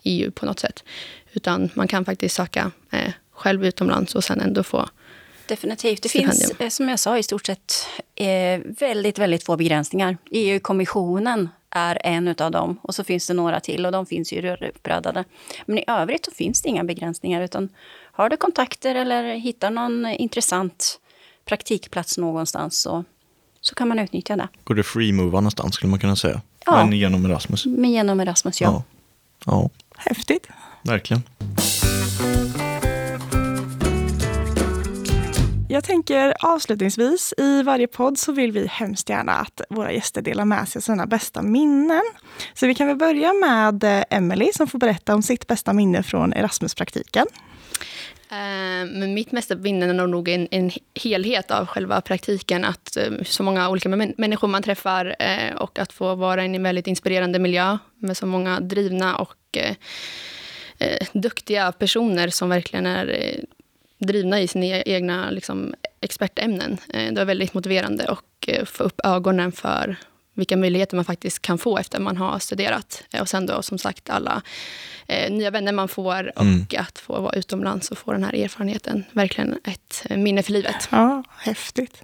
EU 0.04 0.32
på 0.32 0.46
något 0.46 0.60
sätt. 0.60 0.84
Utan 1.34 1.70
man 1.74 1.88
kan 1.88 2.06
faktiskt 2.06 2.36
söka 2.36 2.72
eh, 2.92 3.12
själv 3.32 3.66
utomlands 3.66 4.16
och 4.16 4.24
sen 4.24 4.42
ändå 4.42 4.64
få 4.64 4.90
definitivt. 5.48 6.04
Det 6.04 6.10
Stipendium. 6.10 6.40
finns, 6.50 6.60
eh, 6.60 6.70
som 6.70 6.90
jag 6.90 7.00
sa, 7.00 7.18
i 7.18 7.24
stort 7.24 7.46
sett 7.46 7.88
eh, 8.16 8.60
väldigt, 8.80 9.20
väldigt 9.20 9.44
få 9.44 9.58
begränsningar. 9.58 10.18
EU-kommissionen 10.32 11.50
är 11.76 11.98
en 12.04 12.28
av 12.28 12.52
dem 12.52 12.80
och 12.82 12.96
så 12.96 13.04
finns 13.04 13.28
det 13.28 13.34
några 13.34 13.60
till 13.60 13.86
och 13.86 13.92
de 13.92 14.06
finns 14.06 14.34
ju 14.34 14.56
uppradade. 14.56 15.24
Men 15.66 15.78
i 15.78 15.84
övrigt 15.88 16.26
så 16.26 16.32
finns 16.32 16.62
det 16.62 16.70
inga 16.70 16.84
begränsningar 16.84 17.42
utan 17.42 17.70
har 18.12 18.30
du 18.30 18.38
kontakter 18.38 18.96
eller 18.96 19.36
hittar 19.36 19.72
någon 19.72 20.06
intressant 20.06 21.00
praktikplats 21.46 22.18
någonstans 22.18 22.80
så, 22.82 23.04
så 23.62 23.76
kan 23.76 23.88
man 23.88 24.00
utnyttja 24.00 24.36
det. 24.36 24.48
går 24.64 24.76
det 24.76 24.84
free-mova 24.84 25.40
någonstans 25.40 25.76
skulle 25.76 25.90
man 25.90 26.00
kunna 26.00 26.16
säga. 26.16 26.42
Ja. 26.66 26.86
Men 26.86 26.98
genom 26.98 27.26
Erasmus. 27.26 27.66
Men 27.66 27.92
genom 27.92 28.20
Erasmus, 28.20 28.62
ja. 28.62 28.68
Ja. 28.68 28.84
ja, 29.46 29.70
Häftigt. 29.98 30.48
verkligen. 30.84 31.24
Jag 35.76 35.84
tänker 35.84 36.34
avslutningsvis, 36.40 37.34
i 37.38 37.64
varje 37.64 37.88
podd 37.88 38.18
så 38.18 38.32
vill 38.32 38.52
vi 38.52 38.68
hemskt 38.68 39.10
gärna 39.10 39.32
att 39.32 39.62
våra 39.70 39.92
gäster 39.92 40.22
delar 40.22 40.46
med 40.46 40.68
sig 40.68 40.80
av 40.80 40.82
sina 40.82 41.06
bästa 41.06 41.42
minnen. 41.42 42.02
Så 42.54 42.68
vi 42.68 42.76
kan 42.76 42.88
väl 42.88 42.98
börja 42.98 43.34
med 43.34 43.84
eh, 43.84 44.04
Emelie 44.10 44.54
som 44.54 44.68
får 44.68 44.80
berätta 44.80 45.16
om 45.16 45.24
sitt 45.24 45.48
bästa 45.48 45.74
minne 45.74 46.04
från 46.04 46.34
Erasmus-praktiken. 46.34 47.28
Eh, 48.32 48.86
men 48.92 49.14
mitt 49.14 49.32
mesta 49.32 49.56
minne 49.56 49.86
är 49.86 50.08
nog 50.08 50.30
en, 50.30 50.48
en 50.52 50.72
helhet 51.04 51.52
av 51.52 51.66
själva 51.66 52.02
praktiken. 52.02 52.66
Att 52.66 52.98
eh, 52.98 53.12
så 53.26 53.44
många 53.44 53.70
olika 53.70 53.90
människor 53.90 54.48
man 54.48 54.64
träffar 54.64 55.16
och 55.62 55.80
att 55.80 55.94
få 55.94 56.16
vara 56.16 56.46
i 56.46 56.56
en 56.56 56.64
väldigt 56.64 56.88
inspirerande 56.88 57.40
miljö 57.40 57.78
med 58.00 58.18
så 58.18 58.26
många 58.26 58.60
drivna 58.60 59.16
och 59.16 59.58
eh, 59.58 59.76
eh, 60.80 61.08
duktiga 61.14 61.72
personer 61.72 62.28
som 62.28 62.50
verkligen 62.50 62.86
är 62.86 63.08
eh, 63.08 63.44
drivna 63.98 64.42
i 64.42 64.48
sina 64.48 64.66
e- 64.66 64.84
egna 64.86 65.30
liksom, 65.32 65.74
expertämnen. 66.02 66.78
Eh, 66.94 67.14
det 67.14 67.22
var 67.22 67.26
väldigt 67.26 67.54
motiverande 67.54 68.06
och 68.06 68.26
eh, 68.48 68.66
få 68.66 68.84
upp 68.84 69.00
ögonen 69.04 69.52
för 69.52 69.96
vilka 70.34 70.58
möjligheter 70.58 70.96
man 70.96 71.06
faktiskt 71.06 71.42
kan 71.42 71.58
få 71.58 71.78
efter 71.78 72.00
man 72.00 72.18
har 72.18 72.40
studerat. 72.40 73.04
Eh, 73.14 73.22
Och 73.22 73.30
sen 73.30 73.46
då 73.46 73.62
som 73.62 73.78
sagt 73.78 74.10
alla 74.10 74.42
eh, 75.08 75.32
nya 75.34 75.52
vänner 75.52 75.72
man 75.72 75.88
får 75.88 76.32
och 76.36 76.42
Mm. 76.42 76.66
att 76.78 77.00
få 77.00 77.22
vara 77.22 77.34
utomlands 77.36 77.92
och 77.92 77.98
få 77.98 78.12
den 78.12 78.24
här 78.24 78.36
erfarenheten. 78.36 79.04
Verkligen 79.12 79.60
ett 79.64 80.06
minne 80.10 80.44
för 80.44 80.52
livet. 80.52 80.88
Ja, 80.92 81.24
häftigt. 81.38 82.02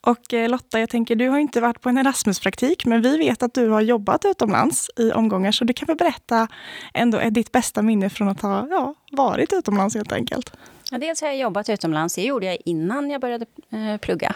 Och 0.00 0.34
eh, 0.34 0.48
Lotta, 0.48 0.80
jag 0.80 0.88
tänker 0.90 1.16
du 1.16 1.28
har 1.28 1.38
inte 1.38 1.60
varit 1.60 1.80
på 1.80 1.88
en 1.88 1.98
Erasmus-praktik, 1.98 2.84
men 2.84 3.02
vi 3.02 3.16
vet 3.18 3.42
att 3.42 3.54
du 3.54 3.68
har 3.68 3.80
jobbat 3.80 4.24
utomlands 4.24 4.90
i 4.96 5.12
omgångar, 5.12 5.52
så 5.52 5.64
du 5.64 5.72
kan 5.72 5.86
väl 5.86 5.96
berätta 5.96 6.48
ändå 6.94 7.18
är 7.18 7.30
ditt 7.30 7.52
bästa 7.52 7.82
minne 7.82 8.10
från 8.10 8.28
att 8.28 8.40
ha 8.40 8.66
ja, 8.70 8.94
varit 9.12 9.52
utomlands 9.52 9.94
helt 9.94 10.12
enkelt. 10.12 10.52
Ja, 10.92 10.98
dels 10.98 11.20
har 11.20 11.28
jag 11.28 11.36
jobbat 11.36 11.68
utomlands. 11.68 12.14
Det 12.14 12.22
gjorde 12.22 12.46
jag 12.46 12.58
innan 12.64 13.10
jag 13.10 13.20
började 13.20 13.46
eh, 13.70 13.96
plugga. 13.96 14.34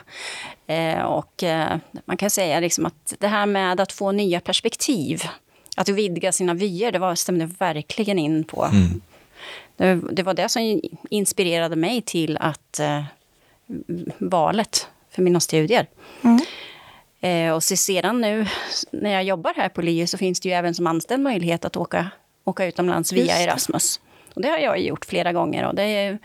Eh, 0.67 1.01
och 1.01 1.43
eh, 1.43 1.77
man 2.05 2.17
kan 2.17 2.31
säga 2.31 2.61
liksom 2.61 2.87
att 2.87 3.15
det 3.19 3.29
här 3.29 3.47
med 3.47 3.81
att 3.81 3.93
få 3.93 4.13
nya 4.13 4.41
perspektiv, 4.41 5.23
att 5.77 5.89
vidga 5.89 6.33
sina 6.33 6.55
vyer, 6.55 6.93
det 6.93 6.99
var, 6.99 7.15
stämde 7.15 7.47
verkligen 7.47 8.19
in 8.19 8.45
på. 8.45 8.69
Det, 9.77 10.01
det 10.13 10.23
var 10.23 10.35
det 10.35 10.49
som 10.49 10.81
inspirerade 11.11 11.77
mig 11.77 12.03
till 12.03 12.37
att 12.37 12.81
eh, 12.81 13.05
valet 14.19 14.89
för 15.11 15.23
mina 15.23 15.41
studier. 15.41 15.87
Mm. 16.23 16.41
Eh, 17.21 17.55
och 17.55 17.63
så 17.63 17.77
sedan 17.77 18.21
nu 18.21 18.47
när 18.91 19.11
jag 19.11 19.25
jobbar 19.25 19.55
här 19.57 19.69
på 19.69 19.83
LiU 19.83 20.07
så 20.07 20.19
finns 20.19 20.41
det 20.41 20.49
ju 20.49 20.55
även 20.55 20.75
som 20.75 20.87
anställd 20.87 21.23
möjlighet 21.23 21.65
att 21.65 21.77
åka, 21.77 22.11
åka 22.45 22.67
utomlands 22.67 23.13
Just 23.13 23.29
via. 23.29 23.39
Erasmus. 23.39 24.01
Och 24.37 24.43
det 24.43 24.49
har 24.49 24.59
jag 24.59 24.81
gjort 24.81 25.05
flera 25.05 25.33
gånger 25.33 25.67
och 25.67 25.75
det 25.75 25.83
är 25.83 26.19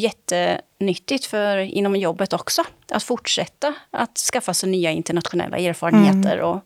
jättenyttigt 0.00 1.24
för 1.26 1.56
inom 1.58 1.96
jobbet 1.96 2.32
också. 2.32 2.62
Att 2.92 3.02
fortsätta 3.02 3.74
att 3.90 4.18
skaffa 4.18 4.54
sig 4.54 4.68
nya 4.70 4.90
internationella 4.90 5.56
erfarenheter 5.58 6.32
Mm. 6.38 6.46
och 6.46 6.60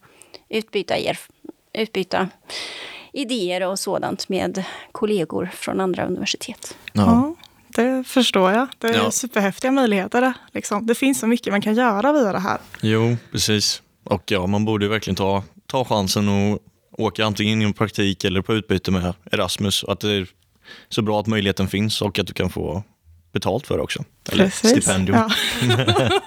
utbyta, 0.48 0.94
erf- 0.94 1.30
utbyta 1.72 2.28
idéer 3.12 3.66
och 3.66 3.78
sådant 3.78 4.28
med 4.28 4.64
kollegor 4.92 5.50
från 5.54 5.80
andra 5.80 6.06
universitet. 6.06 6.76
Ja. 6.92 7.34
Det 7.68 8.04
förstår 8.06 8.52
jag. 8.52 8.68
Det 8.78 8.88
är 8.88 8.94
Ja. 8.94 9.10
superhäftiga 9.10 9.70
möjligheter. 9.70 10.20
det, 10.20 10.32
Liksom. 10.52 10.86
Det 10.86 10.94
finns 10.94 11.18
så 11.20 11.26
mycket 11.26 11.52
man 11.52 11.60
kan 11.62 11.74
göra 11.74 12.12
via 12.12 12.32
det 12.32 12.38
här. 12.38 12.58
Jo, 12.82 13.16
precis. 13.32 13.82
Och 14.04 14.22
ja, 14.26 14.46
man 14.46 14.64
borde 14.64 14.84
ju 14.84 14.90
verkligen 14.90 15.16
ta, 15.16 15.42
ta 15.66 15.84
chansen 15.84 16.28
och 16.28 16.58
åka 16.98 17.24
antingen 17.24 17.62
in 17.62 17.68
i 17.70 17.72
praktik 17.72 18.24
eller 18.24 18.40
på 18.42 18.54
utbyte 18.54 18.90
med 18.90 19.14
Erasmus. 19.32 19.84
Att 19.84 20.00
det 20.00 20.26
så 20.88 21.02
bra 21.02 21.20
att 21.20 21.26
möjligheten 21.26 21.68
finns 21.68 22.02
och 22.02 22.18
att 22.18 22.26
du 22.26 22.32
kan 22.32 22.50
få 22.50 22.82
betalt 23.32 23.66
för 23.66 23.76
det 23.76 23.82
också. 23.82 24.04
Eller 24.32 24.50
stipendium. 24.50 25.16
Ja, 25.18 25.30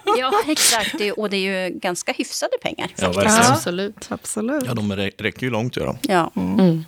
Ja, 0.20 0.32
exakt. 0.48 0.96
Och 1.18 1.30
det 1.30 1.38
är 1.38 1.66
ju 1.70 1.80
ganska 1.80 2.12
hyfsade 2.12 2.52
pengar. 2.62 2.90
Ja. 2.98 3.12
Ja. 3.16 3.52
Absolut. 3.52 4.08
absolut. 4.12 4.64
Ja, 4.68 4.74
de 4.74 4.94
rä- 4.94 5.12
räcker 5.18 5.44
ju 5.44 5.50
långt. 5.50 5.78
Gör 5.78 5.86
de. 5.86 5.98
Ja. 6.02 6.32
Mm. 6.36 6.86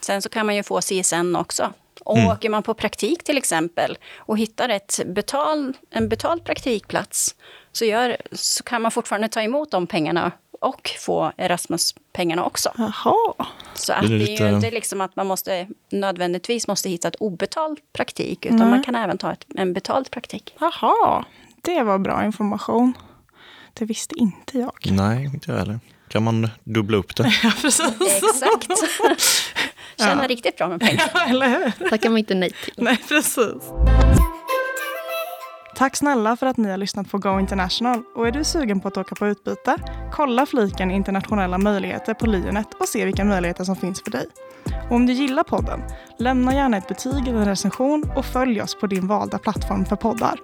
Sen 0.00 0.22
så 0.22 0.28
kan 0.28 0.46
man 0.46 0.56
ju 0.56 0.62
få 0.62 0.80
CSN 0.80 1.36
också. 1.36 1.72
Och 2.04 2.16
Mm. 2.18 2.30
Åker 2.30 2.48
man 2.50 2.62
på 2.62 2.74
praktik 2.74 3.24
till 3.24 3.36
exempel 3.38 3.98
och 4.16 4.38
hittar 4.38 4.68
ett 4.68 5.00
betal, 5.06 5.72
en 5.90 6.08
betald 6.08 6.44
praktikplats 6.44 7.34
så, 7.72 7.84
gör, 7.84 8.16
så 8.32 8.62
kan 8.64 8.82
man 8.82 8.90
fortfarande 8.90 9.28
ta 9.28 9.42
emot 9.42 9.70
de 9.70 9.86
pengarna 9.86 10.30
och 10.62 10.90
få 11.00 11.32
Erasmus-pengarna 11.36 12.44
också. 12.44 12.72
Jaha. 12.78 13.46
Så 13.74 13.92
att 13.92 14.02
Det 14.02 14.08
det 14.08 14.14
är 14.14 14.16
är, 14.16 14.18
lite- 14.18 14.42
ju 14.44 14.54
inte 14.54 14.70
liksom 14.70 15.00
att 15.00 15.16
man 15.16 15.26
måste 15.26 15.66
nödvändigtvis 15.90 16.68
måste 16.68 16.88
hitta 16.88 17.08
ett 17.08 17.16
obetald 17.16 17.78
praktik 17.92 18.46
utan 18.46 18.58
Nej. 18.58 18.68
man 18.70 18.82
kan 18.82 18.94
även 18.94 19.18
ta 19.18 19.32
ett, 19.32 19.44
en 19.56 19.72
betald 19.72 20.10
praktik. 20.10 20.54
Jaha, 20.60 21.24
det 21.62 21.82
var 21.82 21.98
bra 21.98 22.24
information. 22.24 22.92
Det 23.74 23.84
visste 23.84 24.14
inte 24.18 24.58
jag. 24.58 24.72
Nej, 24.90 25.24
inte 25.24 25.50
jag 25.50 25.58
heller. 25.58 25.80
Kan 26.08 26.22
man 26.22 26.48
dubbla 26.64 26.96
upp 26.96 27.16
det? 27.16 27.32
Ja, 27.42 27.52
precis. 27.60 27.90
Exakt. 28.00 28.72
Tjäna 29.98 30.22
Ja. 30.22 30.28
riktigt 30.28 30.56
bra 30.56 30.68
med 30.68 30.80
pengar. 30.80 31.10
Eller 31.28 31.48
hur? 31.48 31.88
Tackar 31.88 32.10
man 32.10 32.18
inte 32.18 32.34
nej 32.34 32.50
till. 32.64 32.74
Nej, 32.76 32.96
precis. 33.08 33.62
Tack 35.74 35.96
snälla 35.96 36.36
för 36.36 36.46
att 36.46 36.56
ni 36.56 36.70
har 36.70 36.76
lyssnat 36.76 37.10
på 37.10 37.18
Go 37.18 37.40
International. 37.40 38.02
Och 38.14 38.28
är 38.28 38.32
du 38.32 38.44
sugen 38.44 38.80
på 38.80 38.88
att 38.88 38.96
åka 38.96 39.14
på 39.14 39.26
utbyte? 39.26 39.76
Kolla 40.12 40.46
fliken 40.46 40.90
internationella 40.90 41.58
möjligheter 41.58 42.14
på 42.14 42.26
Lionet 42.26 42.74
och 42.80 42.88
se 42.88 43.04
vilka 43.04 43.24
möjligheter 43.24 43.64
som 43.64 43.76
finns 43.76 44.02
för 44.02 44.10
dig. 44.10 44.26
Och 44.90 44.96
om 44.96 45.06
du 45.06 45.12
gillar 45.12 45.42
podden, 45.44 45.80
lämna 46.18 46.54
gärna 46.54 46.76
ett 46.76 46.88
betyg 46.88 47.28
eller 47.28 47.38
en 47.38 47.44
recension 47.44 48.10
och 48.16 48.24
följ 48.24 48.62
oss 48.62 48.74
på 48.74 48.86
din 48.86 49.06
valda 49.06 49.38
plattform 49.38 49.84
för 49.84 49.96
poddar. 49.96 50.38